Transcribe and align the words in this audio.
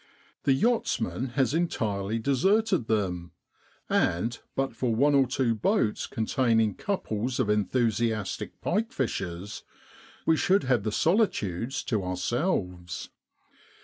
The 0.45 0.53
yachtsman 0.53 1.27
has 1.35 1.53
entirely 1.53 2.17
deserted 2.17 2.87
them, 2.87 3.33
and 3.87 4.39
but 4.55 4.75
for 4.75 4.95
one 4.95 5.13
or 5.13 5.27
two 5.27 5.53
boats 5.53 6.07
containing 6.07 6.73
couples 6.73 7.39
of 7.39 7.51
enthusiastic 7.51 8.59
pike 8.61 8.91
fishers, 8.91 9.61
we 10.25 10.35
should 10.37 10.63
have 10.63 10.81
the 10.81 10.91
solitudes 10.91 11.83
to 11.83 12.03
ourselves. 12.03 13.09